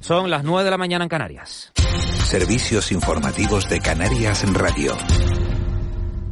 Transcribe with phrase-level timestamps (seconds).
[0.00, 1.72] Son las 9 de la mañana en Canarias.
[2.24, 4.96] Servicios informativos de Canarias en Radio.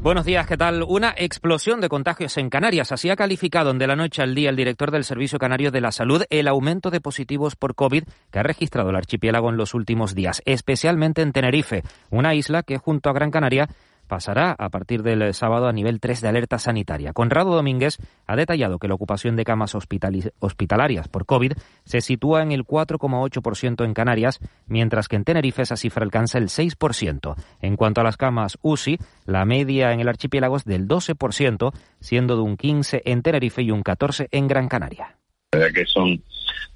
[0.01, 0.85] Buenos días, ¿qué tal?
[0.85, 2.93] Una explosión de contagios en Canarias.
[2.93, 5.93] Así ha calificado de la noche al día el director del Servicio Canario de la
[5.93, 10.15] Salud el aumento de positivos por COVID que ha registrado el archipiélago en los últimos
[10.15, 13.69] días, especialmente en Tenerife, una isla que junto a Gran Canaria
[14.09, 17.13] pasará a partir del sábado a nivel 3 de alerta sanitaria.
[17.13, 21.53] Conrado Domínguez ha detallado que la ocupación de camas hospitalarias por COVID
[21.85, 26.49] se sitúa en el 4,8% en Canarias, mientras que en Tenerife esa cifra alcanza el
[26.49, 27.37] 6%.
[27.61, 32.37] En cuanto a las camas UCI, la media en el archipiélago es del 12%, siendo
[32.37, 35.17] de un 15% en Tenerife y un 14% en Gran Canaria.
[35.51, 36.21] que son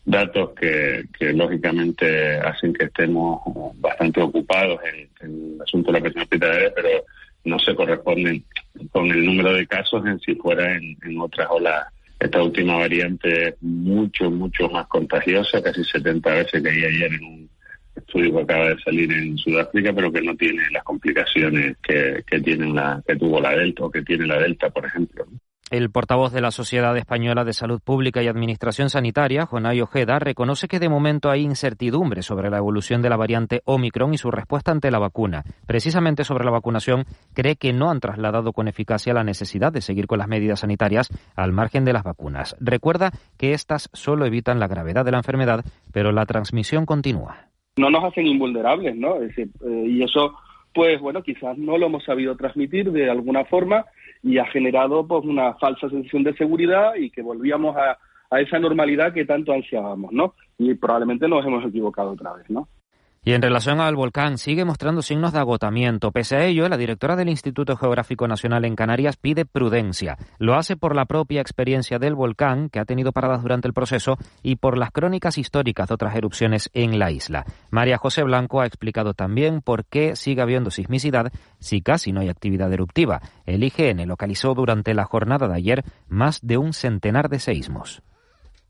[0.04, 3.40] datos que, lógicamente hacen que estemos
[3.76, 6.88] bastante ocupados en, en el asunto de la presión hospitalaria, pero
[7.44, 8.44] no se corresponden
[8.90, 11.86] con el número de casos en si fuera en, otras olas.
[12.18, 17.24] Esta última variante es mucho, mucho más contagiosa, casi 70 veces que hay ayer en
[17.24, 17.50] un
[17.96, 22.40] estudio que acaba de salir en Sudáfrica, pero que no tiene las complicaciones que, que,
[22.40, 25.26] tiene la, que tuvo la Delta o que tiene la Delta, por ejemplo.
[25.72, 30.68] El portavoz de la Sociedad Española de Salud Pública y Administración Sanitaria, Jonay Ojeda, reconoce
[30.68, 34.70] que de momento hay incertidumbre sobre la evolución de la variante Omicron y su respuesta
[34.70, 35.44] ante la vacuna.
[35.66, 40.06] Precisamente sobre la vacunación, cree que no han trasladado con eficacia la necesidad de seguir
[40.06, 42.54] con las medidas sanitarias al margen de las vacunas.
[42.60, 47.46] Recuerda que estas solo evitan la gravedad de la enfermedad, pero la transmisión continúa.
[47.78, 49.22] No nos hacen invulnerables, ¿no?
[49.22, 49.48] Eh,
[49.86, 50.34] y eso,
[50.74, 53.86] pues bueno, quizás no lo hemos sabido transmitir de alguna forma
[54.22, 57.98] y ha generado pues una falsa sensación de seguridad y que volvíamos a,
[58.30, 60.34] a esa normalidad que tanto ansiábamos, ¿no?
[60.58, 62.68] Y probablemente nos hemos equivocado otra vez, ¿no?
[63.24, 66.10] Y en relación al volcán, sigue mostrando signos de agotamiento.
[66.10, 70.18] Pese a ello, la directora del Instituto Geográfico Nacional en Canarias pide prudencia.
[70.40, 74.18] Lo hace por la propia experiencia del volcán, que ha tenido paradas durante el proceso,
[74.42, 77.44] y por las crónicas históricas de otras erupciones en la isla.
[77.70, 82.28] María José Blanco ha explicado también por qué sigue habiendo sismicidad si casi no hay
[82.28, 83.20] actividad eruptiva.
[83.46, 88.02] El IGN localizó durante la jornada de ayer más de un centenar de seísmos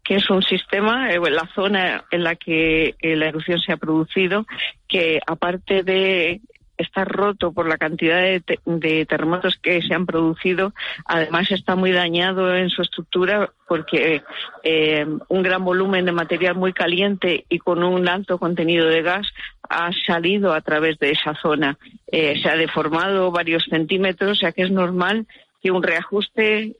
[0.04, 3.76] que es un sistema, eh, la zona en la que eh, la erupción se ha
[3.76, 4.46] producido,
[4.88, 6.40] que aparte de
[6.76, 10.72] estar roto por la cantidad de, terremotos que se han producido,
[11.04, 14.22] además está muy dañado en su estructura porque
[14.64, 19.28] eh, un gran volumen de material muy caliente y con un alto contenido de gas
[19.68, 21.78] ha salido a través de esa zona.
[22.10, 25.26] se ha deformado varios centímetros, o sea que es normal
[25.62, 26.74] que un reajuste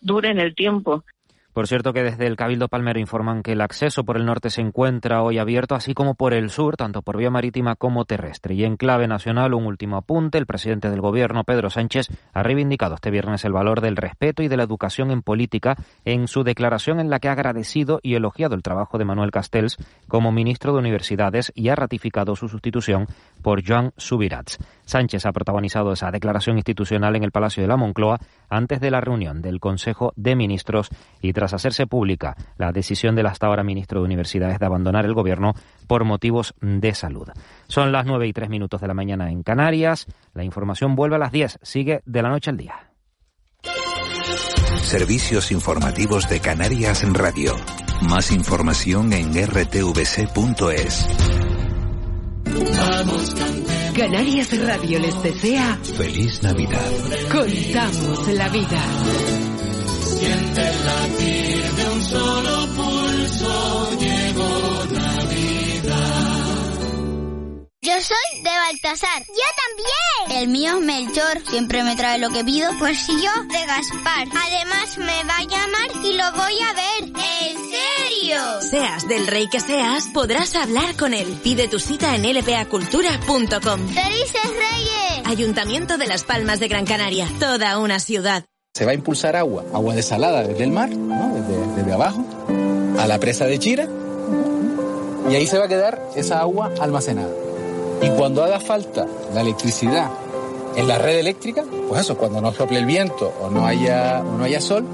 [0.00, 1.02] dure en el tiempo.
[1.54, 4.60] Por cierto que desde el Cabildo Palmero informan que el acceso por el norte se
[4.60, 8.54] encuentra hoy abierto, así como por el sur, tanto por vía marítima como terrestre.
[8.54, 12.96] Y en clave nacional, un último apunte, el presidente del Gobierno, Pedro Sánchez, ha reivindicado
[12.96, 16.98] este viernes el valor del respeto y de la educación en política en su declaración
[16.98, 19.76] en la que ha agradecido y elogiado el trabajo de Manuel Castells
[20.08, 23.06] como ministro de Universidades y ha ratificado su sustitución
[23.44, 24.58] por Joan Subirats.
[24.86, 28.18] Sánchez ha protagonizado esa declaración institucional en el Palacio de la Moncloa
[28.48, 30.88] antes de la reunión del Consejo de Ministros
[31.20, 35.14] y tras hacerse pública la decisión del hasta ahora ministro de Universidades de abandonar el
[35.14, 35.52] gobierno
[35.86, 37.28] por motivos de salud.
[37.68, 40.06] Son las nueve y tres minutos de la mañana en Canarias.
[40.32, 41.58] La información vuelve a las 10.
[41.62, 42.90] Sigue de la noche al día.
[44.80, 47.54] Servicios informativos de Canarias en Radio.
[48.08, 51.06] Más información en rtvc.es.
[53.96, 56.90] Canarias Radio les desea Feliz Navidad.
[57.32, 58.82] Contamos la vida.
[60.18, 66.34] Siente el latir de un solo pulso, llegó Navidad.
[67.82, 69.22] Yo soy de Baltasar.
[69.28, 70.42] Yo también.
[70.42, 71.42] El mío es Melchor.
[71.48, 72.70] Siempre me trae lo que pido.
[72.78, 74.26] Pues si yo de Gaspar.
[74.28, 77.04] Además me va a llamar y lo voy a ver.
[77.04, 77.70] ¿En
[78.60, 81.38] Seas del rey que seas, podrás hablar con él.
[81.42, 83.88] Pide tu cita en lpacultura.com.
[83.88, 85.26] ¡Felices Reyes!
[85.26, 87.28] Ayuntamiento de Las Palmas de Gran Canaria.
[87.38, 88.44] Toda una ciudad.
[88.72, 91.34] Se va a impulsar agua, agua desalada desde el mar, ¿no?
[91.34, 92.24] desde, desde abajo,
[92.98, 93.88] a la presa de Chira.
[95.30, 97.32] Y ahí se va a quedar esa agua almacenada.
[98.00, 100.10] Y cuando haga falta la electricidad
[100.76, 104.38] en la red eléctrica, pues eso, cuando no sople el viento o no haya, o
[104.38, 104.86] no haya sol,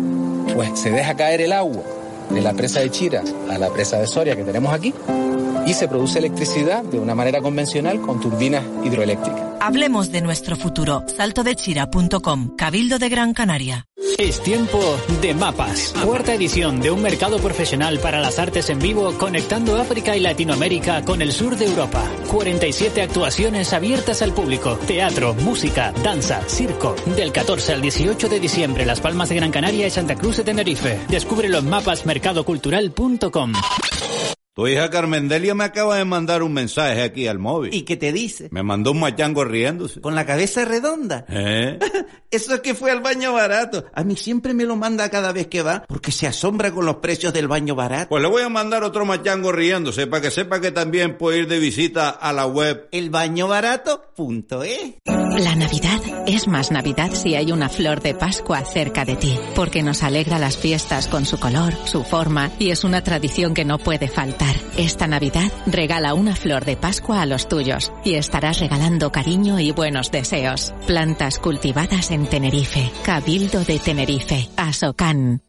[0.52, 1.82] pues se deja caer el agua
[2.30, 4.94] de la presa de Chira a la presa de Soria que tenemos aquí
[5.66, 9.42] y se produce electricidad de una manera convencional con turbinas hidroeléctricas.
[9.60, 11.04] Hablemos de nuestro futuro.
[11.16, 13.86] Saltodechira.com, Cabildo de Gran Canaria.
[14.18, 15.94] Es tiempo de mapas.
[16.04, 21.04] Cuarta edición de un mercado profesional para las artes en vivo conectando África y Latinoamérica
[21.04, 22.02] con el sur de Europa.
[22.28, 24.76] 47 actuaciones abiertas al público.
[24.86, 26.94] Teatro, música, danza, circo.
[27.16, 30.44] Del 14 al 18 de diciembre, Las Palmas de Gran Canaria y Santa Cruz de
[30.44, 31.00] Tenerife.
[31.08, 33.52] Descúbrelo en mapasmercadocultural.com.
[34.52, 37.72] Tu hija Carmendelia me acaba de mandar un mensaje aquí al móvil.
[37.72, 38.48] ¿Y qué te dice?
[38.50, 40.00] Me mandó un machango riéndose.
[40.00, 41.24] ¿Con la cabeza redonda?
[41.28, 41.78] ¿Eh?
[42.32, 43.84] Eso es que fue al baño barato.
[43.94, 46.96] A mí siempre me lo manda cada vez que va porque se asombra con los
[46.96, 48.08] precios del baño barato.
[48.08, 51.46] Pues le voy a mandar otro machango riéndose para que sepa que también puede ir
[51.46, 54.94] de visita a la web elbañobarato.es.
[55.38, 59.82] La Navidad es más Navidad si hay una flor de Pascua cerca de ti, porque
[59.82, 63.78] nos alegra las fiestas con su color, su forma y es una tradición que no
[63.78, 64.49] puede faltar.
[64.76, 69.72] Esta Navidad regala una flor de Pascua a los tuyos y estarás regalando cariño y
[69.72, 70.72] buenos deseos.
[70.86, 75.42] Plantas cultivadas en Tenerife, Cabildo de Tenerife, Asocan.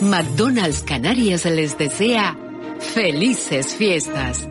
[0.00, 2.36] McDonald's Canarias les desea
[2.78, 4.48] felices fiestas.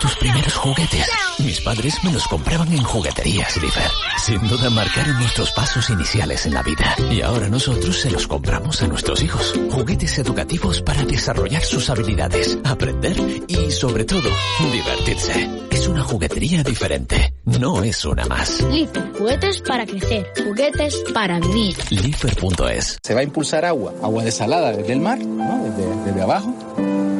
[0.00, 1.06] Tus primeros juguetes?
[1.38, 3.90] Mis padres me los compraban en jugueterías Slifer.
[4.18, 6.96] Sin duda marcaron nuestros pasos iniciales en la vida.
[7.10, 9.54] Y ahora nosotros se los compramos a nuestros hijos.
[9.70, 13.16] Juguetes educativos para desarrollar sus habilidades, aprender
[13.46, 14.28] y, sobre todo,
[14.72, 15.50] divertirse.
[15.70, 17.34] Es una juguetería diferente.
[17.44, 18.62] No es una más.
[18.62, 21.76] Lifer, juguetes para crecer, juguetes para vivir.
[21.90, 22.98] Lifer.es.
[23.02, 25.62] Se va a impulsar agua, agua desalada desde el mar, ¿no?
[25.64, 26.54] desde, desde abajo,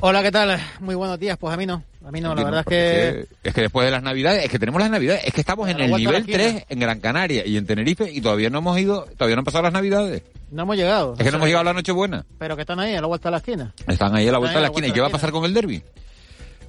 [0.00, 0.60] Hola, ¿qué tal?
[0.80, 1.38] Muy buenos días.
[1.38, 1.82] Pues a mí no.
[2.04, 3.26] A mí no, la verdad es que...
[3.42, 5.80] Es que después de las Navidades, es que tenemos las Navidades, es que estamos en
[5.80, 9.36] el nivel 3 en Gran Canaria y en Tenerife y todavía no hemos ido, todavía
[9.36, 10.22] no han pasado las Navidades.
[10.50, 11.14] No hemos llegado.
[11.16, 12.26] Es que no hemos llegado a la Nochebuena.
[12.38, 13.72] Pero que están ahí, a la vuelta de la esquina.
[13.86, 14.88] Están ahí a la vuelta de la esquina.
[14.88, 15.82] ¿Y qué va a pasar con el derby?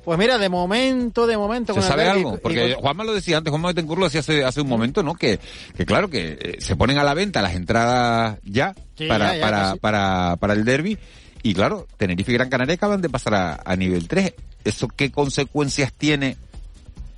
[0.06, 1.74] Pues mira, de momento, de momento...
[1.74, 2.38] ¿Se con sabe algo?
[2.38, 5.16] Porque Juanma lo decía antes, Juanma lo decía hace, hace un momento, ¿no?
[5.16, 5.40] Que,
[5.76, 9.38] que claro, que eh, se ponen a la venta las entradas ya Sí, para, ya,
[9.38, 10.98] ya, para, para, para el derby.
[11.42, 14.34] Y claro, Tenerife y Gran Canaria acaban de pasar a, a nivel 3.
[14.64, 16.38] ¿Eso qué consecuencias tiene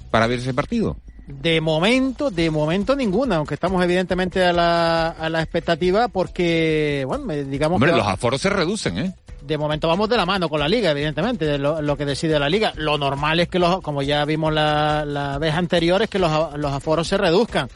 [0.09, 0.97] para ver ese partido?
[1.27, 7.25] De momento, de momento ninguna, aunque estamos evidentemente a la, a la expectativa porque, bueno,
[7.25, 9.13] me- digamos Hombre, que los aforos se reducen, ¿eh?
[9.41, 12.37] de momento vamos de la mano con la liga, evidentemente, de lo, lo que decide
[12.39, 12.73] la liga.
[12.75, 16.57] Lo normal es que, los, como ya vimos la, la vez anterior, es que los,
[16.57, 17.69] los aforos se reduzcan.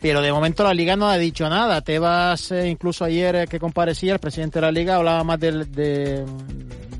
[0.00, 1.80] Pero de momento la liga no ha dicho nada.
[1.82, 5.70] Tebas, eh, incluso ayer eh, que comparecía, el presidente de la liga hablaba más del-
[5.72, 6.24] de,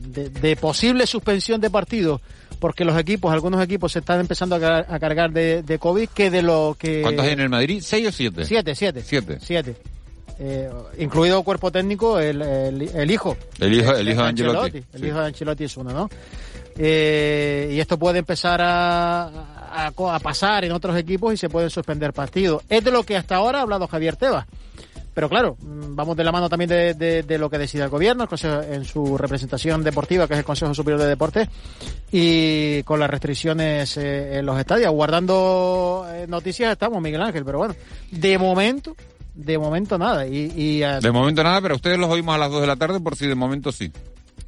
[0.09, 2.21] de, de posible suspensión de partidos
[2.65, 6.09] porque los equipos, algunos equipos se están empezando a, car- a cargar de, de COVID
[6.09, 7.03] que de lo que...
[7.03, 7.83] ¿Cuántos hay en el Madrid?
[7.85, 8.47] ¿Seis o siete?
[8.47, 9.03] Siete, siete.
[9.03, 9.37] Siete.
[9.39, 9.77] Siete.
[10.39, 13.37] Eh, incluido cuerpo técnico, el, el, el hijo.
[13.61, 15.07] El hijo- el hijo de Ancelotti, El sí.
[15.09, 16.09] hijo de Ancelotti es uno, ¿no?
[16.79, 21.69] Eh, y esto puede empezar a, a, a pasar en otros equipos y se pueden
[21.69, 22.63] suspender partidos.
[22.71, 24.47] Es de lo que hasta ahora ha hablado Javier Tebas.
[25.15, 29.17] Pero claro, vamos de la mano también de, lo que decide el gobierno en su
[29.17, 31.49] representación deportiva, que es el Consejo Superior de Deportes,
[32.11, 34.93] y con las restricciones eh, en los estadios.
[34.93, 37.75] Guardando eh, noticias estamos, Miguel Ángel, pero bueno,
[38.11, 38.97] de momento,
[39.35, 40.27] de momento nada.
[40.27, 43.01] Y, a- De momento nada, pero ustedes los oímos a las 2 de la tarde
[43.01, 43.93] por si de momento sí.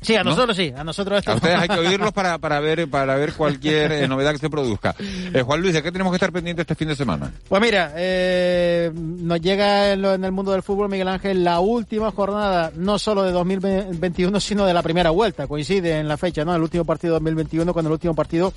[0.00, 0.30] Sí, a ¿no?
[0.30, 3.32] nosotros sí, a nosotros esto A ustedes hay que oírlos para, para ver para ver
[3.32, 4.94] cualquier eh, novedad que se produzca.
[4.98, 7.32] Eh, Juan Luis, ¿de qué tenemos que estar pendientes este fin de semana?
[7.48, 11.60] Pues mira, eh, nos llega en, lo- en el mundo del fútbol, Miguel Ángel, la
[11.60, 15.46] última jornada, no solo de 2021, sino de la primera vuelta.
[15.46, 16.54] Coincide en la fecha, ¿no?
[16.54, 18.52] El último partido de 2021 con el último partido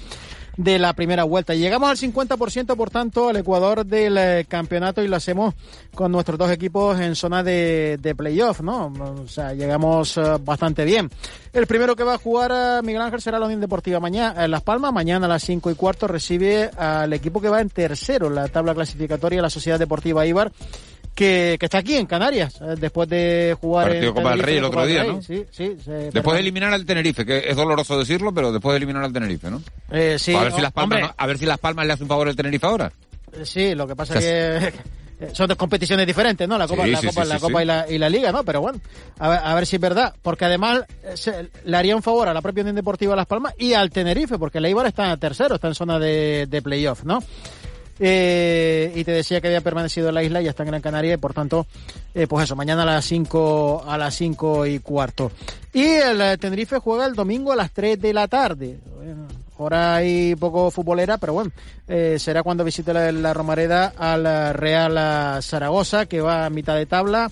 [0.59, 1.55] de la primera vuelta.
[1.55, 5.55] Llegamos al 50%, por tanto, al Ecuador del eh, campeonato y lo hacemos
[5.95, 8.87] con nuestros dos equipos en zona de, de playoff, ¿no?
[9.23, 11.09] O sea, llegamos eh, bastante bien.
[11.53, 14.51] El primero que va a jugar eh, Miguel Ángel será la Unión Deportiva mañana en
[14.51, 14.91] Las Palmas.
[14.91, 18.49] Mañana a las 5 y cuarto recibe al equipo que va en tercero en la
[18.49, 20.51] tabla clasificatoria, la Sociedad Deportiva Ibar.
[21.19, 24.55] Que, que está aquí en Canarias, eh, después de jugar Partido en Copa del Rey
[24.57, 25.11] el otro día, Rey.
[25.15, 25.21] ¿no?
[25.21, 25.75] Sí, sí.
[25.83, 26.33] se- Después perdón.
[26.35, 29.61] de eliminar al Tenerife, que es doloroso decirlo, pero después de eliminar al Tenerife, ¿no?
[29.91, 31.01] Eh, sí, a ver si oh, las palmas, hombre.
[31.09, 32.89] no- a ver si las palmas le hace un favor al Tenerife ahora.
[33.43, 34.73] Sí, lo que pasa es que
[35.25, 36.57] eh, son dos competiciones diferentes, ¿no?
[36.57, 37.63] La Copa, Sí, la sí, Copa, sí, la sí, Copa sí.
[37.63, 38.43] Y, la, y la Liga, ¿no?
[38.45, 38.79] Pero bueno,
[39.19, 40.13] a ver, a ver si es verdad.
[40.21, 43.53] Porque además eh, se- le haría un favor a la propia Unión Deportiva Las Palmas
[43.57, 47.03] y al Tenerife, porque el Eibar está en tercero, está en zona de, de playoff,
[47.03, 47.19] ¿no?
[47.99, 50.81] Eh, y te decía que había permanecido en la isla y ya está en Gran
[50.81, 51.67] Canaria y por tanto,
[52.13, 55.31] eh, pues eso, mañana a las 5 a las cinco y cuarto.
[55.73, 58.79] Y el eh, Tenerife juega el domingo a las 3 de la tarde.
[58.95, 59.27] Bueno,
[59.57, 61.51] Ahora hay poco futbolera, pero bueno,
[61.85, 67.29] será cuando visite la, la Romareda al Real Zaragoza, que va a mitad de tabla,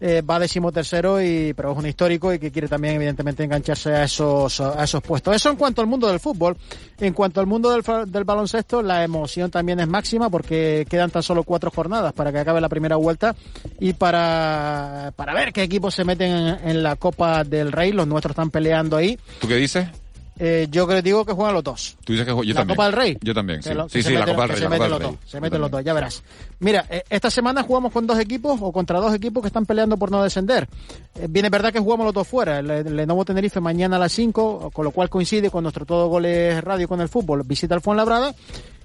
[0.00, 4.04] eh, va decimotercero, y, pero es un histórico y que quiere también, evidentemente, engancharse a
[4.04, 5.34] esos, a esos puestos.
[5.34, 6.56] Eso en cuanto al mundo del fútbol.
[6.98, 11.42] En cuanto al mundo del, baloncesto, la emoción también es máxima porque quedan tan solo
[11.42, 13.34] cuatro jornadas para que acabe la primera vuelta
[13.80, 17.92] y para, para ver qué equipos se meten en, en la Copa del Rey.
[17.92, 19.18] Los nuestros están peleando ahí.
[19.40, 19.88] ¿Tú qué dices?
[20.38, 21.96] Eh, yo creo digo que juegan los dos.
[22.04, 22.76] Tú dices que yo la también.
[22.76, 23.18] Copa del Rey.
[23.20, 23.72] Yo también, sí.
[23.72, 24.58] Lo- sí, la Copa del Rey.
[24.58, 26.22] Se meten los dos, se meten los dos, ya verás.
[26.58, 29.96] Mira, eh, esta semana jugamos con dos equipos o contra dos equipos que están peleando
[29.96, 30.68] por no descender.
[31.14, 32.58] Eh, bien, es verdad que jugamos los dos fuera.
[32.58, 36.08] El, el Lenovo Tenerife mañana a las 5, con lo cual coincide con nuestro todo
[36.08, 37.42] goles radio con el fútbol.
[37.44, 38.34] Visita al Fuenlabrada.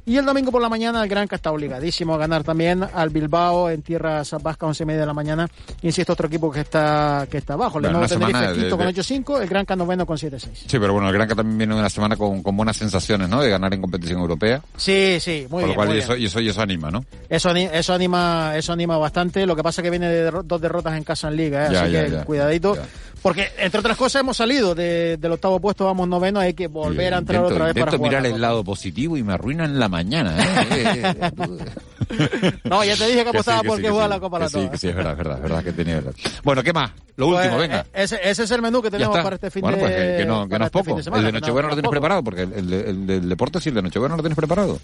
[0.09, 3.69] Y el domingo por la mañana el Granca está obligadísimo a ganar también al Bilbao
[3.69, 5.47] en tierras vascas, 11 y media de la mañana.
[5.83, 7.77] Insisto, otro equipo que está que está abajo.
[7.77, 10.65] El Bueno, una Tenerife semana de- quinto con de- 8-5, el Granca noveno con 7-6.
[10.65, 13.39] Sí, pero bueno, el Granca también viene de una semana con, con buenas sensaciones, ¿no?
[13.39, 14.63] De ganar en competición europea.
[14.77, 15.75] Sí, sí, muy lo bien.
[15.75, 16.03] cual, muy y bien.
[16.11, 17.05] eso, y, eso, y eso anima, ¿no?
[17.29, 19.45] Eso, eso anima eso anima bastante.
[19.45, 21.69] Lo que pasa es que viene de derro- dos derrotas en casa en Liga, ¿eh?
[21.71, 22.25] Ya, así ya, que ya.
[22.25, 22.75] cuidadito.
[23.21, 27.13] Porque, entre otras cosas, hemos salido de- del octavo puesto, vamos noveno, hay que volver
[27.13, 28.09] a entrar intento, otra vez para jugar.
[28.11, 30.35] mirar el lado positivo y me arruinan la mañana, ¿eh?
[30.71, 34.05] Eh, eh, No, ya te dije que que apostaba sí, que porque sí, que juega
[34.05, 35.95] sí, la Copa la sí, que sí, es verdad, es verdad, es verdad que tenía
[35.95, 36.13] verdad.
[36.43, 36.91] Bueno, ¿qué más?
[37.17, 37.81] Lo Pues, último, venga.
[37.81, 40.17] eh, Ese, ese es el menú que tenemos para este fin bueno, de pues que,
[40.17, 40.95] que no, que no es este poco.
[40.97, 43.29] de semana, el de Nochebuena no lo es tienes preparado, porque el, el, el del
[43.29, 44.79] deporte sí, el de Nochebuena lo tienes preparado.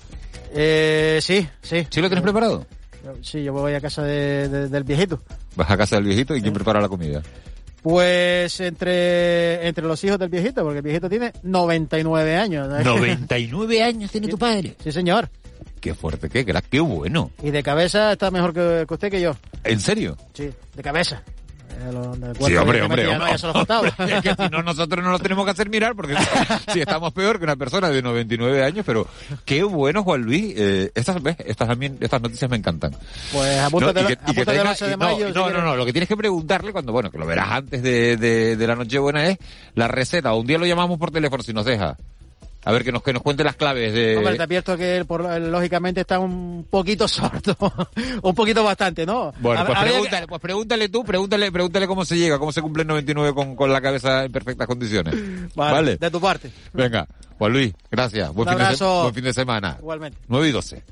[0.53, 1.87] Eh, sí, sí.
[1.89, 2.65] ¿Sí lo tienes preparado?
[3.21, 5.21] Sí, yo voy a casa de- de- del viejito.
[5.55, 7.21] Vas a casa del viejito y quién prepara la comida.
[7.85, 12.67] Pues entre, entre los hijos del viejito, porque el viejito tiene 99 años.
[12.67, 12.79] ¿no?
[12.83, 14.75] 99 años tiene tu padre.
[14.83, 15.29] Sí, señor.
[15.79, 17.29] Qué fuerte, qué qué bueno.
[17.43, 19.35] Y de cabeza está mejor que, que usted que yo.
[19.63, 20.17] ¿En serio?
[20.33, 21.21] Sí, de cabeza.
[21.77, 23.33] Eh, Sí, hombre, hombre, hombre.
[23.41, 23.87] no, faltaba.
[23.87, 26.15] Es que si no, nosotros no nos tenemos que hacer mirar porque
[26.71, 29.07] si estamos peor que una persona de 99 años, pero
[29.45, 30.53] qué bueno, Juan Luis.
[30.57, 31.35] Eh, estas, ¿ves?
[31.45, 32.91] Estas, también, estas noticias me encantan.
[33.31, 35.33] Pues apúntate, No, y que- y que apúntate el tenga- 11 de y no, si
[35.33, 38.17] No, no, no, lo que tienes que preguntarle cuando, bueno, que lo verás antes de,
[38.17, 39.37] de, de la Nochebuena es
[39.75, 40.33] la receta.
[40.33, 41.97] Un día lo llamamos por teléfono si nos deja.
[42.65, 44.17] A ver, que nos, que nos cuente las claves de...
[44.17, 47.55] Hombre, te advierto que él, por, lógicamente está un poquito sordo.
[48.23, 49.31] un poquito bastante, ¿no?
[49.39, 52.81] Bueno, pues que- pregúntale, pues pregúntale tú, pregúntale, pregúntale cómo se llega, cómo se cumple
[52.81, 55.13] el 99 con, con la cabeza en perfectas condiciones.
[55.55, 55.95] Vale, Vale.
[55.97, 56.51] de tu parte.
[56.73, 57.07] Venga,
[57.37, 58.33] Juan Luis, gracias.
[58.33, 59.77] Buen, Un fin de, buen fin de semana.
[59.79, 60.17] Igualmente.
[60.27, 60.83] 9 y 12.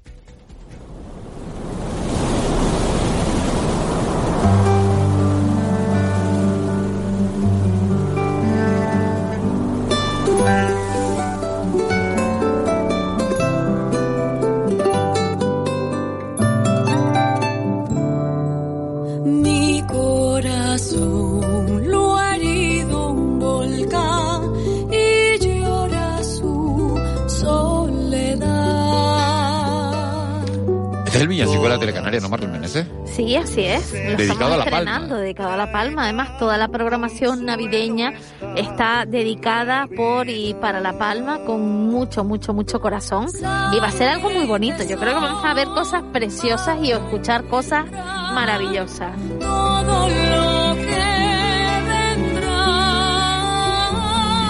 [33.33, 33.91] Sí, así es.
[33.91, 34.77] Lo Dedicado estamos a La Palma.
[34.77, 36.03] estrenando, dedicado a La Palma.
[36.03, 38.13] Además, toda la programación navideña
[38.55, 43.27] está dedicada por y para La Palma con mucho, mucho, mucho corazón.
[43.73, 44.83] Y va a ser algo muy bonito.
[44.83, 47.85] Yo creo que vamos a ver cosas preciosas y escuchar cosas
[48.33, 49.13] maravillosas.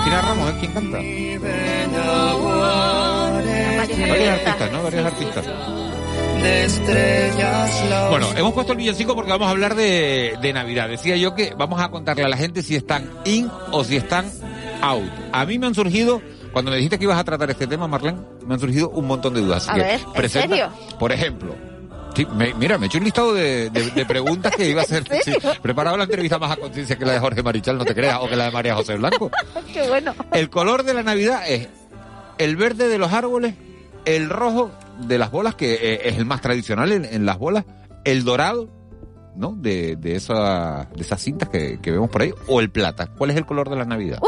[0.04, 0.56] Cristina Ramos, ¿eh?
[0.60, 0.98] ¿Quién canta?
[4.10, 4.84] Varios artistas, ¿no?
[4.84, 5.46] Varios artistas.
[6.44, 10.90] De estrellas la Bueno, hemos puesto el villancico porque vamos a hablar de, de Navidad.
[10.90, 14.30] Decía yo que vamos a contarle a la gente si están in o si están
[14.82, 15.10] out.
[15.32, 16.22] A mí me han surgido,
[16.52, 19.34] cuando me dijiste que ibas a tratar este tema, Marlene, me han surgido un montón
[19.34, 19.70] de dudas.
[19.70, 20.70] Así A que ver, ¿en serio?
[21.00, 21.56] Por ejemplo,
[22.16, 24.84] sí, me- mira, me he hecho un listado de, de- de preguntas que iba a
[24.86, 25.04] hacer.
[25.10, 25.52] ¿En sí, serio?
[25.62, 28.28] preparado la entrevista más a conciencia que la de Jorge Marichal, no te creas, o
[28.28, 29.32] que la de María José Blanco.
[29.74, 30.14] Qué bueno.
[30.34, 31.70] El color de la Navidad es
[32.38, 33.54] el verde de los árboles,
[34.04, 37.66] el rojo de las bolas, que eh, es el más tradicional en, en las bolas,
[38.04, 38.70] el dorado,
[39.36, 39.54] ¿no?
[39.54, 43.08] De, de, esa, de esas cintas que, que vemos por ahí, o el plata.
[43.08, 44.20] ¿Cuál es el color de la Navidad?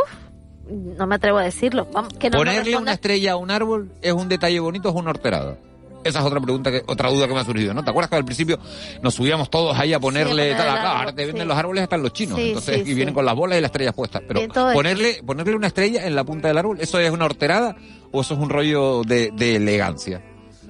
[0.70, 1.88] No me atrevo a decirlo.
[1.94, 4.98] Vamos, que no Ponerle una estrella a un árbol es un detalle bonito, o es
[4.98, 5.58] una horterada.
[6.04, 7.84] Esa es otra pregunta, que, otra duda que me ha surgido, ¿no?
[7.84, 8.60] ¿Te acuerdas que al principio
[9.02, 10.70] nos subíamos todos ahí a ponerle Sí, tal?
[10.70, 11.48] Acá, ahora te venden sí.
[11.48, 13.96] los árboles hasta los chinos, Sí, entonces, y vienen con las bolas y las estrellas
[13.96, 14.22] puestas.
[14.28, 17.76] Pero ponerle, ponerle una estrella en la punta del árbol, ¿eso es una horterada
[18.12, 20.22] o eso es un rollo de, de elegancia?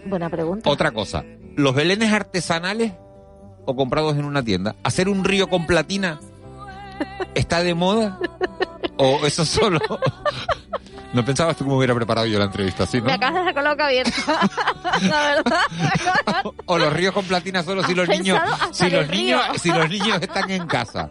[0.05, 0.69] Buena pregunta.
[0.69, 1.23] Otra cosa,
[1.55, 2.93] ¿los belenes artesanales
[3.65, 4.75] o comprados en una tienda?
[4.83, 6.19] ¿Hacer un río con platina
[7.33, 8.19] está de moda?
[8.97, 9.79] ¿O eso solo?
[11.13, 13.05] No pensabas tú cómo hubiera preparado yo la entrevista, ¿sí, no?
[13.05, 14.11] Me acabas de la boca abierta.
[15.01, 15.61] la verdad.
[16.65, 18.39] O los ríos con platina solo si ¿Has los niños,
[18.71, 19.37] si los río?
[19.37, 21.09] niños, si los niños están en casa.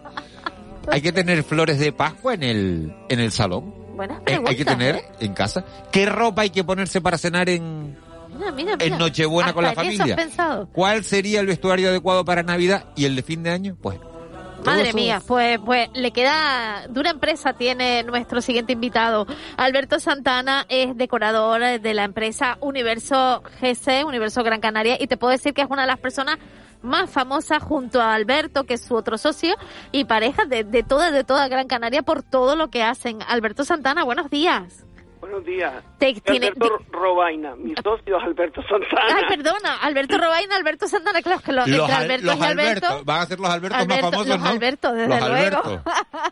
[0.90, 3.74] Hay que tener flores de Pascua en el, en el salón.
[3.96, 5.04] Buenas Eh, hay que preguntas, tener ¿eh?
[5.20, 5.64] en casa.
[5.90, 7.96] ¿Qué ropa hay que ponerse para cenar en,
[8.38, 8.98] Mira, mira, en.
[8.98, 10.16] Nochebuena con la familia?
[10.72, 13.76] ¿Cuál sería el vestuario adecuado para Navidad y el de fin de año?
[13.80, 13.98] Pues
[14.64, 19.26] Madre eso- mía, pues, pues le queda dura empresa tiene nuestro siguiente invitado.
[19.56, 25.32] Alberto Santana es decorador de la empresa Universo GC, Universo Gran Canaria, y te puedo
[25.32, 26.38] decir que es una de las personas
[26.80, 29.54] más famosas junto a Alberto, que es su otro socio,
[29.92, 33.18] y pareja de, de toda, de toda Gran Canaria por todo lo que hacen.
[33.26, 34.83] Alberto Santana, buenos días.
[35.34, 35.84] Buenos días.
[35.98, 39.16] Te- tiene- Alberto Robaina, mi socio es Alberto Santana.
[39.16, 42.42] Ay, perdona, Alberto Robaina, Alberto Santana, claro, que lo, Los, entre Al- Alberto los y
[42.44, 42.86] Alberto.
[42.86, 44.46] Albertos, van a ser los Albertos Alberto- más famosos, los ¿no?
[44.48, 45.34] Albertos, desde los luego.
[45.64, 45.80] Albertos.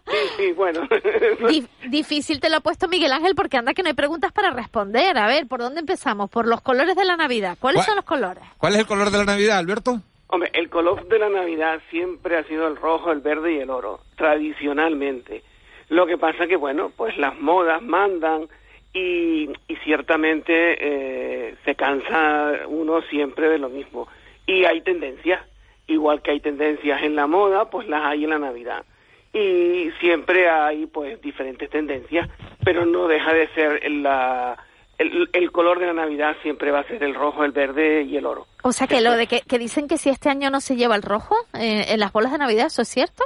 [0.06, 0.80] Sí, sí, bueno.
[1.48, 4.50] Di- difícil te lo ha puesto Miguel Ángel porque anda que no hay preguntas para
[4.50, 5.18] responder.
[5.18, 6.30] A ver, ¿por dónde empezamos?
[6.30, 7.56] Por los colores de la Navidad.
[7.58, 7.86] ¿Cuáles ¿Cuál?
[7.86, 8.44] son los colores?
[8.58, 10.00] ¿Cuál es el color de la Navidad, Alberto?
[10.28, 13.68] Hombre, el color de la Navidad siempre ha sido el rojo, el verde y el
[13.70, 15.42] oro, tradicionalmente.
[15.88, 18.46] Lo que pasa que, bueno, pues las modas mandan
[18.92, 24.08] y, y ciertamente eh, se cansa uno siempre de lo mismo.
[24.46, 25.40] Y hay tendencias,
[25.86, 28.84] igual que hay tendencias en la moda, pues las hay en la Navidad.
[29.32, 32.28] Y siempre hay, pues, diferentes tendencias,
[32.64, 34.58] pero no deja de ser la...
[34.98, 38.16] El, el color de la Navidad siempre va a ser el rojo, el verde y
[38.18, 38.46] el oro.
[38.62, 40.94] O sea, que lo de que, que dicen que si este año no se lleva
[40.94, 43.24] el rojo eh, en las bolas de Navidad, ¿eso es cierto?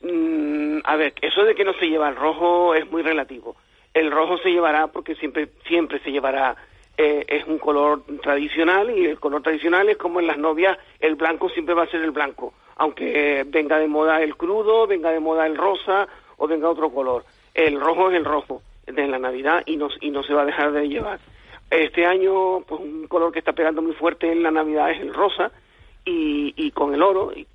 [0.00, 3.56] Mm, a ver, eso de que no se lleva el rojo es muy relativo.
[3.96, 6.54] El rojo se llevará porque siempre siempre se llevará
[6.98, 11.14] eh, es un color tradicional y el color tradicional es como en las novias el
[11.14, 15.10] blanco siempre va a ser el blanco, aunque eh, venga de moda el crudo, venga
[15.10, 17.24] de moda el rosa o venga otro color.
[17.54, 20.46] El rojo es el rojo de la Navidad y no y no se va a
[20.46, 21.18] dejar de llevar.
[21.70, 25.14] Este año pues un color que está pegando muy fuerte en la Navidad es el
[25.14, 25.52] rosa
[26.04, 27.46] y, y con el oro y,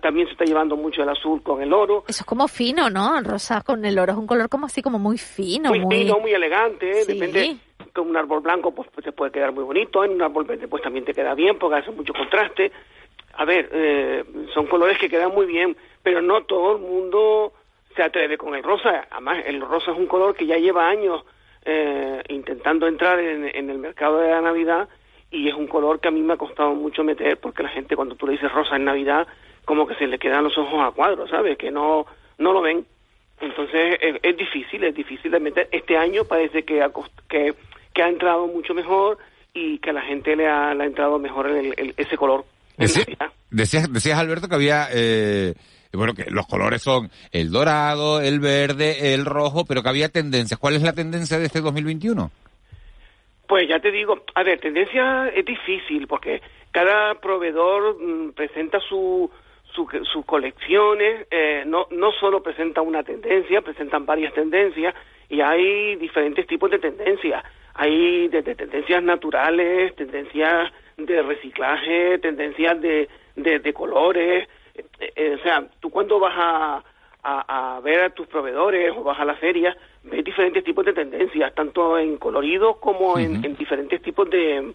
[0.00, 3.18] también se está llevando mucho el azul con el oro Eso es como fino, ¿no?
[3.18, 5.70] El rosa con el oro es un color como así, como muy fino.
[5.70, 7.12] muy, Muy, fino, muy elegante, Sí.
[7.18, 7.56] depende
[7.92, 10.66] con un árbol blanco pues, pues, te puede quedar muy bonito, en un árbol verde
[10.68, 12.72] pues también te queda bien porque hace mucho contraste.
[13.34, 17.52] A ver, eh, son colores que quedan muy bien, pero no todo el mundo
[17.96, 19.06] se atreve con el rosa.
[19.10, 21.22] Además, el rosa es un color que ya lleva años
[21.64, 24.88] eh, intentando entrar en, en el mercado de la Navidad
[25.32, 27.96] y es un color que a mí me ha costado mucho meter porque la gente
[27.96, 29.26] cuando tú le dices rosa en Navidad
[29.64, 31.56] como que se le quedan los ojos a cuadros, ¿sabes?
[31.58, 32.06] Que no,
[32.38, 32.84] no lo ven.
[33.40, 35.68] Entonces es, es difícil, es difícil de meter.
[35.72, 37.54] Este año parece que ha, cost- que,
[37.92, 39.18] que ha entrado mucho mejor
[39.54, 42.44] y que a la gente le ha, le ha entrado mejor el- el- ese color.
[43.50, 45.54] decías, decías, Alberto, que había, eh,
[45.92, 50.58] bueno, que los colores son el dorado, el verde, el rojo, pero que había tendencias.
[50.58, 52.30] ¿Cuál es la tendencia de este 2021?
[53.46, 59.30] Pues ya te digo, a ver, tendencia es difícil porque cada proveedor mm, presenta su,
[59.74, 64.94] su- sus colecciones, eh, no, no solo presenta una tendencia, presentan varias tendencias
[65.28, 67.42] y hay diferentes tipos de tendencias.
[67.74, 74.46] Hay desde tendencias naturales, tendencias de reciclaje, tendencias de, de, colores.
[74.74, 76.84] Eh, eh, o sea, tú cuando vas a,
[77.22, 80.92] a, a ver a tus proveedores o vas a la feria, ves diferentes tipos de
[80.92, 84.72] tendencias, tanto en colorido como en, en diferentes tipos de,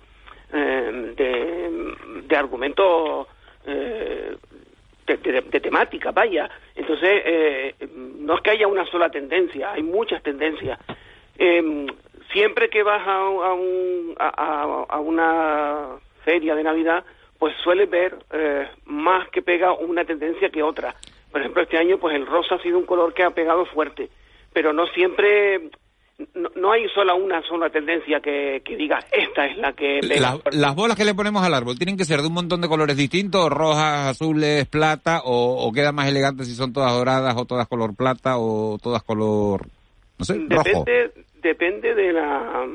[0.53, 3.27] eh, de, de argumentos
[3.65, 4.35] eh,
[5.05, 6.49] de, de- de temática, vaya.
[6.75, 10.79] Entonces, eh, no es que haya una sola tendencia, hay muchas tendencias.
[11.37, 11.85] Eh,
[12.31, 17.03] siempre que vas a, a un- a- a- una feria de Navidad,
[17.39, 20.95] pues sueles ver eh, más que pega una tendencia que otra.
[21.37, 24.09] Por ejemplo, este año, pues el rosa ha sido un color que ha pegado fuerte,
[24.53, 25.69] pero no siempre,
[26.33, 30.39] no, no hay sola una sola tendencia que, que diga esta es la que pega.
[30.43, 32.67] Las, las bolas que le ponemos al árbol tienen que ser de un montón de
[32.67, 37.45] colores distintos, rojas, azules, plata, o, o queda más elegante si son todas doradas o
[37.45, 39.67] todas color plata o todas color,
[40.17, 40.85] no sé, rojo.
[40.85, 41.11] Depende,
[41.43, 42.65] depende de la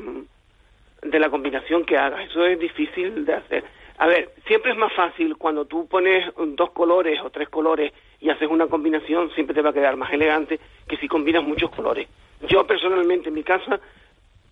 [1.01, 2.29] de la combinación que hagas.
[2.29, 3.65] Eso es difícil de hacer.
[3.97, 6.25] A ver, siempre es más fácil cuando tú pones
[6.55, 10.11] dos colores o tres colores y haces una combinación, siempre te va a quedar más
[10.11, 12.07] elegante que si combinas muchos colores.
[12.49, 13.79] Yo personalmente en mi casa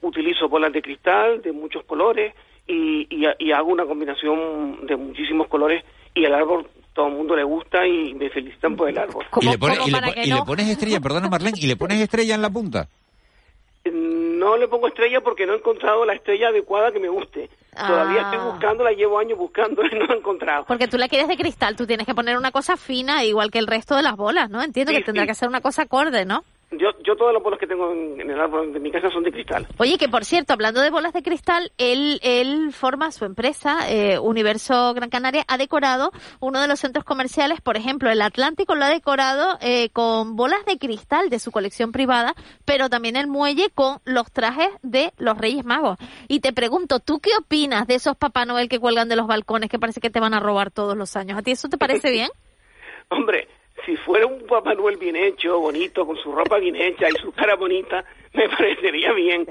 [0.01, 2.33] utilizo bolas de cristal de muchos colores
[2.67, 7.35] y, y, y hago una combinación de muchísimos colores y el árbol todo el mundo
[7.35, 9.25] le gusta y me felicitan por el árbol.
[9.41, 12.01] Y le, pone- y le po- y le pones estrella, perdona Marlene, y le pones
[12.01, 12.87] estrella en la punta.
[13.85, 17.49] No le pongo estrella porque no he encontrado la estrella adecuada que me guste.
[17.75, 18.31] Todavía Ah.
[18.33, 20.65] estoy buscándola, llevo años buscándola y no la he encontrado.
[20.65, 23.59] Porque tú la quieres de cristal, tú tienes que poner una cosa fina, igual que
[23.59, 24.61] el resto de las bolas, ¿no?
[24.61, 25.29] Entiendo Sí, que tendrá sí.
[25.29, 26.43] que ser una cosa acorde, ¿no?
[26.71, 29.23] Yo, yo todas las bolas que tengo en, en el árbol de mi casa son
[29.23, 29.67] de cristal.
[29.77, 34.17] Oye, que por cierto, hablando de bolas de cristal, él, él forma su empresa, eh,
[34.19, 38.85] Universo Gran Canaria, ha decorado uno de los centros comerciales, por ejemplo, el Atlántico lo
[38.85, 43.69] ha decorado eh, con bolas de cristal de su colección privada, pero también el muelle
[43.69, 45.97] con los trajes de los Reyes Magos.
[46.29, 49.69] Y te pregunto, ¿tú qué opinas de esos Papá Noel que cuelgan de los balcones
[49.69, 51.37] que parece que te van a robar todos los años?
[51.37, 52.29] ¿A ti eso te parece bien?
[53.09, 53.49] Hombre,
[53.85, 57.31] si fuera un Papá Noel bien hecho, bonito, con su ropa bien hecha y su
[57.31, 58.03] cara bonita,
[58.33, 59.45] me parecería bien.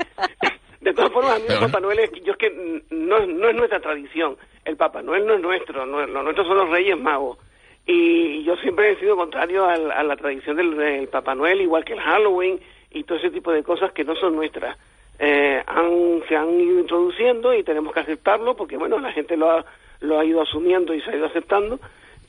[0.80, 3.54] De todas formas, a mí el Papá Noel es, yo es que no, no es
[3.54, 4.36] nuestra tradición.
[4.64, 7.38] El Papá Noel no es nuestro, no, lo nuestro son los Reyes Magos.
[7.86, 11.84] Y yo siempre he sido contrario al- a la tradición del, del Papá Noel, igual
[11.84, 12.60] que el Halloween
[12.92, 14.76] y todo ese tipo de cosas que no son nuestras.
[15.18, 19.50] Eh, han, se han ido introduciendo y tenemos que aceptarlo porque, bueno, la gente lo
[19.50, 19.64] ha,
[20.00, 21.78] lo ha ido asumiendo y se ha ido aceptando.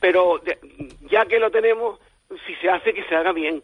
[0.02, 0.40] Pero
[1.08, 2.00] ya que lo tenemos,
[2.44, 3.62] si se hace, que se haga bien.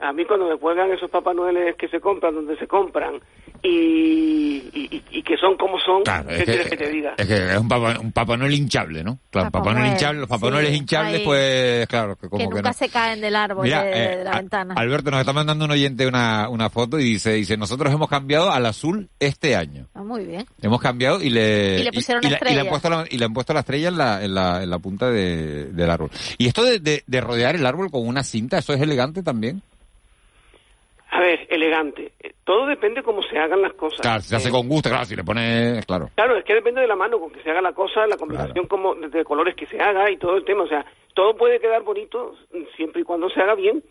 [0.00, 3.20] A mí cuando me cuelgan esos Papá Noeles que se compran, donde se compran,
[3.62, 7.14] y, y, y- que son como son, ¿qué es que- quieres que te diga?
[7.18, 9.18] Es que es un papá, un papá Noel hinchable, ¿no?
[9.30, 11.24] Claro, Papá papá, Noel Noel, hinchable, los papá sí, hinchables, ahí.
[11.26, 12.72] pues claro, que como que que, nunca no.
[12.72, 14.74] se caen del árbol, Mira, de, eh, de la a- ventana.
[14.76, 18.50] Alberto, nos está mandando un oyente una, una foto y dice, dice, nosotros hemos cambiado
[18.50, 19.86] al azul este año.
[19.94, 20.46] Ah, muy bien.
[20.62, 22.60] Hemos cambiado y le, Y le pusieron y, la- y le estrella.
[22.62, 24.78] han puesto la, y le han puesto la estrella en la, en la, en la
[24.78, 26.10] punta de- del árbol.
[26.38, 29.62] Y esto de, de- de rodear el árbol con una cinta, ¿eso es elegante también?
[31.20, 32.12] A ver, elegante.
[32.44, 34.00] Todo depende cómo se hagan las cosas.
[34.00, 36.08] Claro, si se hace Eh, con gusto, claro, si le pones, claro.
[36.14, 38.66] Claro, es que depende de la mano con que se haga la cosa, la combinación
[38.66, 40.62] como de, colores que se haga y todo el tema.
[40.62, 40.82] O sea,
[41.14, 42.34] todo puede quedar bonito
[42.74, 43.82] siempre y cuando se haga bien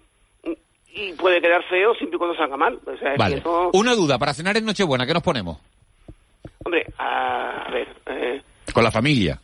[0.91, 2.79] y puede quedar feo siempre y cuando se haga mal.
[2.83, 3.37] O sea, Vale.
[3.37, 5.59] eso- Una duda, para cenar en Nochebuena, ¿qué nos ponemos?
[6.65, 8.41] hombre, a, a ver, eh,
[8.73, 9.39] Con la familia.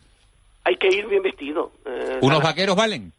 [0.63, 1.71] hay que ir bien vestido.
[1.86, 3.12] Eh, ¿Unos vaqueros valen?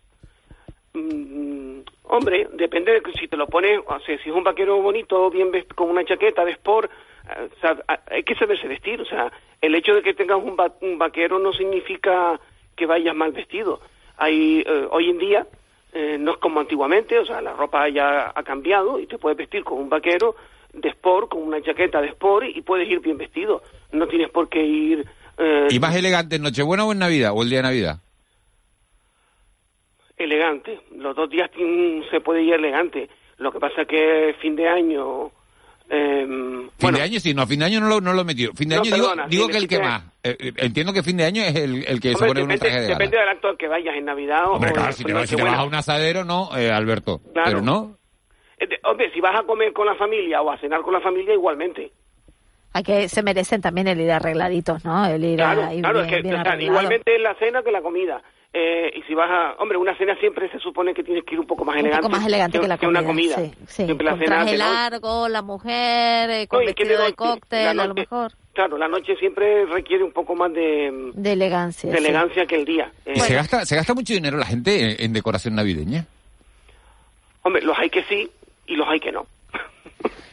[0.92, 4.80] Mm, hombre, depende de que si te lo pones, o sea, si es un vaquero
[4.80, 6.90] bonito, bien con una chaqueta de sport,
[7.30, 7.48] eh,
[8.10, 9.00] hay que saberse vestir.
[9.00, 12.38] O sea, el hecho de que tengas un, va- un vaquero no significa
[12.76, 13.80] que vayas mal vestido.
[14.18, 15.46] Hay, eh, hoy en día
[15.92, 19.36] eh, no es como antiguamente, o sea, la ropa ya ha cambiado y te puedes
[19.38, 20.36] vestir con un vaquero
[20.72, 23.62] de sport, con una chaqueta de sport y puedes ir bien vestido.
[23.92, 25.06] No tienes por qué ir...
[25.70, 27.32] ¿Y más elegante en Nochebuena o en Navidad?
[27.34, 27.96] ¿O el día de Navidad?
[30.16, 30.80] Elegante.
[30.96, 31.50] Los dos días
[32.10, 33.08] se puede ir elegante.
[33.38, 35.30] Lo que pasa que fin de año...
[35.90, 38.52] em, Fin de año sí, no, fin de año no lo, no lo he metido.
[38.54, 40.02] Fin de No, año digo, perdona, digo fin que el que más.
[40.22, 42.48] Eh, eh, entiendo que fin de año es el, el que se hombre, pone un
[42.48, 42.94] depende, traje de gala.
[42.98, 45.12] depende del acto al que vayas en Navidad o Hombre, o claro, en si te,
[45.12, 47.20] vas, si te vas a un asadero, no, eh, Alberto.
[47.32, 47.48] Claro.
[47.50, 47.96] Pero no.
[48.58, 51.34] Eh, Hombre, si vas a comer con la familia o a cenar con la familia,
[51.34, 51.92] igualmente.
[52.72, 55.06] Hay que, se merecen también el ir arregladitos, ¿no?
[55.06, 57.34] El ir Claro, a, ir claro, bien, es que bien o sea, igualmente en la
[57.34, 58.22] cena que la comida.
[58.52, 59.62] Eh, y si vas a...
[59.62, 62.02] Hombre, una cena siempre se supone que tienes que ir un poco más un elegante.
[62.06, 63.00] poco más elegante que, la comida.
[63.00, 63.36] una comida.
[63.36, 63.84] Sí, sí.
[63.84, 67.04] Siempre la cena traje noche- largo, la mujer, eh, con No, y que vestido de
[67.04, 68.32] de noche, cóctel, la a lo noche- mejor.
[68.54, 71.90] Claro, la noche siempre requiere un poco más de, De elegancia.
[71.90, 72.02] de sí.
[72.04, 72.90] elegancia que el día.
[73.04, 76.06] Eh, ¿Y se, gasta, ¿Se gasta mucho dinero la gente en, en decoración navideña?
[77.42, 78.30] Hombre, los hay que sí
[78.66, 79.26] y los hay que no.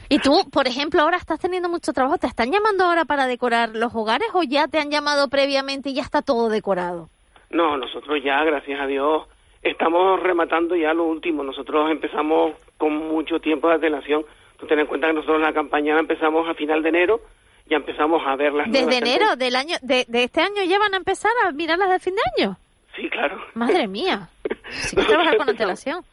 [0.08, 2.16] Y tú, por ejemplo, ahora estás teniendo mucho trabajo.
[2.18, 5.94] ¿Te están llamando ahora para decorar los hogares o ya te han llamado previamente y
[5.94, 7.08] ya está todo decorado?
[7.54, 9.28] No, nosotros ya, gracias a Dios,
[9.62, 11.44] estamos rematando ya lo último.
[11.44, 14.24] Nosotros empezamos con mucho tiempo de antelación.
[14.58, 17.20] Tú ten en cuenta que nosotros la campaña la empezamos a final de enero,
[17.66, 20.94] ya empezamos a ver las Desde enero del año, de, de este año ya van
[20.94, 22.56] a empezar a mirarlas de fin de año.
[22.96, 23.40] Sí, claro.
[23.54, 24.28] Madre mía.
[24.70, 26.04] Sí que trabajar con antelación.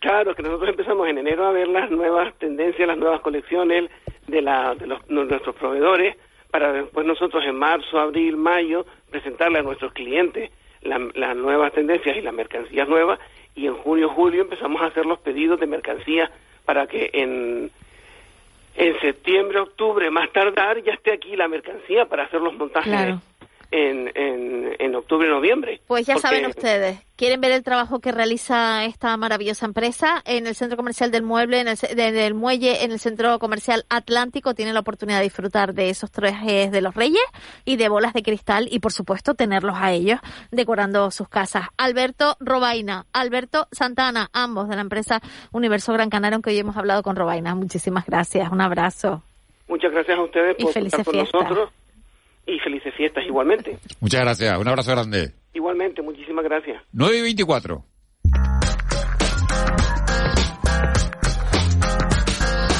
[0.00, 3.90] Claro, que nosotros empezamos en enero a ver las nuevas tendencias, las nuevas colecciones
[4.26, 6.16] de, la, de los, de nuestros proveedores,
[6.50, 10.50] para después nosotros en marzo, abril, mayo presentarle a nuestros clientes
[10.82, 13.18] la- las nuevas tendencias y las mercancías nuevas,
[13.54, 16.30] y en junio, julio empezamos a hacer los pedidos de mercancías
[16.64, 17.70] para que en,
[18.76, 22.90] en septiembre, octubre, más tardar, ya esté aquí la mercancía para hacer los montajes.
[23.70, 25.80] En, en, en octubre, noviembre.
[25.86, 30.46] Pues ya Porque- saben ustedes, quieren ver el trabajo que realiza esta maravillosa empresa en
[30.46, 34.54] el Centro Comercial del Mueble, en el, de- del Muelle, en el Centro Comercial Atlántico.
[34.54, 37.22] Tienen la oportunidad de disfrutar de esos trajes de los Reyes
[37.64, 40.18] y de bolas de cristal y, por supuesto, tenerlos a ellos
[40.50, 41.66] decorando sus casas.
[41.76, 45.20] Alberto Robaina, Alberto Santana, ambos de la empresa
[45.52, 47.54] Universo Gran Canaria, aunque hoy hemos hablado con Robaina.
[47.54, 48.50] Muchísimas gracias.
[48.50, 49.22] Un abrazo.
[49.68, 51.42] Muchas gracias a ustedes Y por estar con fiestas.
[51.42, 51.70] nosotros
[52.46, 53.78] y felices fiestas igualmente.
[54.00, 55.32] Muchas gracias, un abrazo grande.
[55.52, 56.82] Igualmente, muchísimas gracias.
[56.92, 57.84] 9 y 24.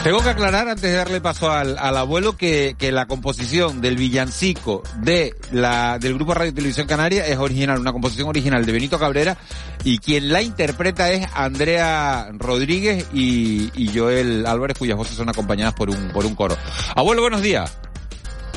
[0.03, 3.97] Tengo que aclarar antes de darle paso al, al abuelo que, que la composición del
[3.97, 8.73] villancico de la, del grupo Radio y Televisión Canaria es original, una composición original de
[8.73, 9.37] Benito Cabrera
[9.85, 15.75] y quien la interpreta es Andrea Rodríguez y, y Joel Álvarez cuyas voces son acompañadas
[15.75, 16.57] por un, por un coro.
[16.97, 17.79] Abuelo, buenos días.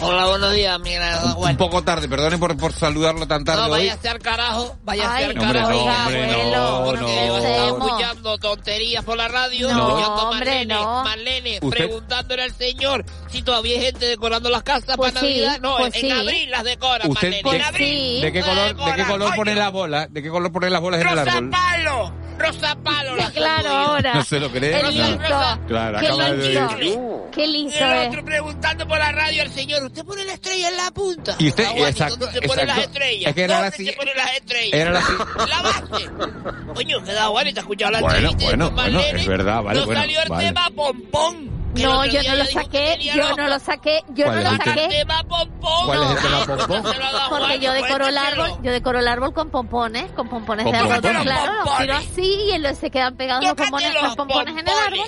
[0.02, 3.70] Hola, buenos días, mi gran Un poco tarde, perdone por, por saludarlo tan tarde No,
[3.70, 5.72] vaya a ser carajo, vaya a Ay, ser Hombre, carajo.
[5.72, 7.38] no, hombre, no, porque no.
[7.38, 11.04] estaba escuchando tonterías por la radio, No, escuchando hombre, Marlene, no.
[11.06, 15.34] Marlene Usted- preguntándole al señor si todavía hay gente decorando las casas Pues para sí,
[15.40, 15.60] Navidad.
[15.62, 16.12] No, pues en, sí.
[16.12, 17.50] abril las decoran, ¿Usted Marlene.
[17.52, 18.22] de, en abril.
[18.22, 20.08] de qué color, de qué color pone las bolas?
[20.12, 21.50] ¿De qué color pone las bolas en el Rosa árbol?
[21.50, 23.16] palo, rosa palo.
[23.16, 23.88] las Claro, tengo yo.
[23.92, 24.14] ahora.
[24.16, 24.84] No se lo cree.
[24.84, 25.18] No.
[25.22, 25.60] Rosa.
[25.66, 28.08] Claro, acaba de Qué Y listo el es.
[28.10, 31.36] otro preguntando por la radio al señor, ¿usted pone la estrella en la punta?
[31.40, 33.00] Y usted- Aguante, exacto, ¿Dónde se ponen las exacto.
[33.00, 33.30] estrellas?
[33.30, 34.74] Es que era ¿Dónde así- se ponen las estrellas?
[34.74, 35.14] era así.
[35.50, 36.74] La base.
[36.76, 39.20] Coño, me da igual, te has escuchado la Bueno, entrevista bueno, bueno, Marlene.
[39.22, 40.48] es verdad, vale, No bueno, salió el vale.
[40.48, 41.54] tema pompón.
[41.74, 44.88] No, otro yo no lo saqué, yo no lo saqué, yo ¿Cuál no lo saqué.
[44.90, 45.86] tema pompón.
[45.88, 46.84] ¿Cuál es el tema Ah, pompón?
[47.30, 48.44] Porque yo decoro el cuéntaselo.
[48.44, 51.24] árbol, yo decoro el árbol con pompones, con pompones ¿Con de algodón, pompones?
[51.24, 54.78] claro, los tiro así y se quedan pegados los pompones, los los pompones en el
[54.78, 55.08] árbol.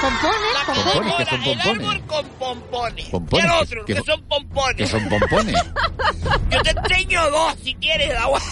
[0.00, 0.92] Pompones, La pompones.
[0.92, 1.88] Pompones, que son decora el pompones.
[1.88, 3.06] árbol con pompones.
[3.08, 4.76] Pompones, Y el que- otro, que que, son- pompones.
[4.76, 5.54] Que son pompones.
[6.50, 8.42] Yo te enseño dos si quieres, da igual.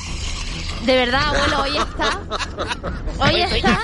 [0.84, 2.20] De verdad, abuelo, hoy está.
[3.18, 3.82] Hoy está.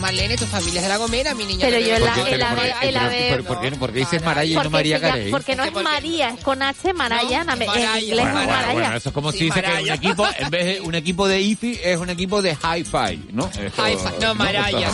[0.00, 1.66] Marlene, tu familia es de la Gomera, mi niña.
[1.68, 3.60] Pero yo la- ¿Por qué- el pero ave- por qué- el pero- ave- pero ¿Por
[3.60, 5.30] qué, por qué dices Maraya y no María Carey?
[5.30, 8.72] porque no es María, es con H, Maraya, en, inglés es Maraya.
[8.72, 11.40] bueno, eso es como si dice que un equipo, en vez de un equipo de
[11.42, 13.50] IFI, es un equipo de Hi-Fi, ¿no?
[13.52, 14.90] Hi-Fi, no, Maraya.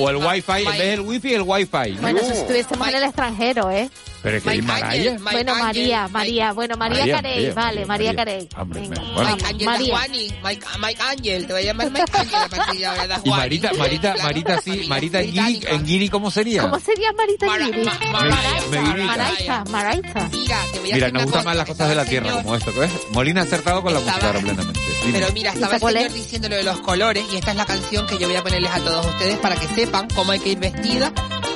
[0.00, 1.90] O el Wi-Fi, en vez del Wi-Fi, el Wi-Fi.
[1.96, 2.00] ¿no?
[2.00, 3.90] Bueno, si estuviésemos en el extranjero, ¿eh?
[4.22, 8.14] Pero es que Mike bueno, María, Mike- María, bueno, María, María, Carey, María, vale, María.
[8.14, 8.48] Carey.
[8.56, 9.36] Hombre, Venga, bueno.
[9.36, 9.98] Mike vamos, Ángel María.
[10.44, 13.28] Mike, Mike Ángel, te voy a llamar Mike Ángel a partir de ahora, Y.
[13.30, 16.62] Marita, Marita, Claro, Marita sí, Marita en Guiri, en ¿cómo sería?
[16.62, 17.84] ¿Cómo sería Marita Mara- Guiri?
[17.84, 19.04] Ma- Maraita.
[19.06, 20.28] Maraita, Maraita.
[20.30, 22.42] Mira, te voy a Mira, hacer nos gustan más las cosas de la tierra señor-
[22.44, 22.90] como esto, ¿ves?
[23.12, 24.80] Molina ha acertado con la música plenamente.
[25.04, 25.18] Dime.
[25.18, 27.66] Pero mira, estaba ¿Esa el señor diciendo lo de los colores y esta es la
[27.66, 30.50] canción que yo voy a ponerles a todos ustedes para que sepan cómo hay que
[30.50, 31.12] ir vestida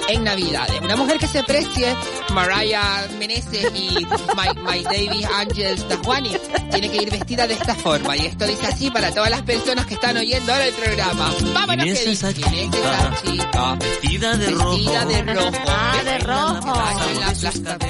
[0.08, 0.80] en Navidades.
[0.80, 1.94] Una mujer que se precie,
[2.32, 4.04] Mariah Meneses y
[4.36, 6.36] My, My David Angels Dajuani,
[6.70, 8.16] tiene que ir vestida de esta forma.
[8.16, 11.32] Y esto dice así para todas las personas que están oyendo ahora el programa.
[11.54, 12.10] Vámonos que dice.
[12.12, 13.74] esa ¿Quién es esa chica?
[13.76, 15.08] Vestida de Vestida rojo.
[15.12, 15.50] de rojo.
[15.68, 16.82] Ah, de rojo.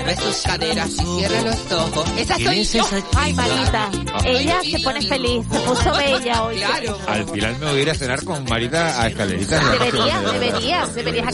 [0.07, 2.11] Ve sus caderas y cierra los ojos.
[2.17, 2.81] Esa ¿Quién soy es yo.
[2.87, 3.91] esa Ay, Marita,
[4.25, 6.57] ella se pone feliz, se puso bella hoy.
[6.57, 6.99] Claro.
[7.07, 9.71] Al final me voy a ir a cenar con Marita a escaleritas.
[9.79, 11.29] Deberías, deberías, deberías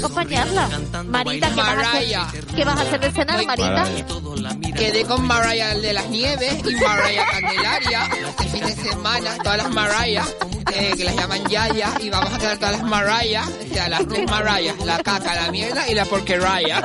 [0.59, 1.03] acompañarla.
[1.05, 2.23] Marita, ¿qué vas a Mariah.
[2.23, 2.45] hacer?
[2.47, 3.85] ¿Qué vas a hacer de cenar, Marita?
[4.77, 9.59] Quedé con Mariah el de las nieves y Mariah Candelaria este fin de semana, todas
[9.59, 10.25] las Mariah,
[10.75, 14.09] eh, que las llaman Yaya, y vamos a quedar todas las Mariah, o sea, las
[14.09, 16.83] tres Mariah, la caca, la mierda y la porqueraya.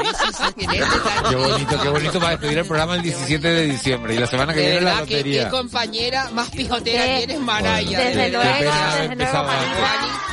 [1.30, 4.54] Qué bonito, qué bonito para despedir el programa el 17 de diciembre y la semana
[4.54, 5.50] que De viene la que qué lotería.
[5.50, 7.28] compañera más pijotera tienes.
[7.28, 9.44] Desde luego, desde luego.
[9.44, 9.46] Marisa.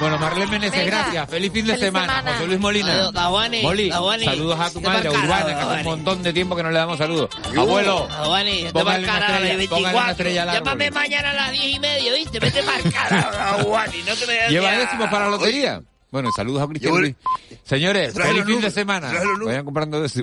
[0.01, 1.31] Bueno, Marlene Meneses, gracias.
[1.31, 2.07] Feliz fin de Feliz semana.
[2.17, 2.33] semana.
[2.35, 2.93] José Luis Molina.
[2.93, 4.25] Adiós, Moli, Dajuani.
[4.25, 6.79] saludos a tu Te madre, Urbana, que hace un montón de tiempo que no le
[6.79, 7.31] damos saludos.
[7.57, 10.11] Abuelo, Dajuani, te póngale una estrella, póngale una 24.
[10.11, 10.65] estrella al árbol.
[10.65, 12.39] Llámame mañana a las 10 y media, ¿viste?
[12.41, 15.83] Vete marcar a Dajuani, no te me ¿Lleva décimos para la lotería?
[16.11, 17.17] Bueno, saludos a Cristian Luis.
[17.65, 19.13] Señores, feliz fin de semana.
[19.45, 20.23] Vayan comprando décimos.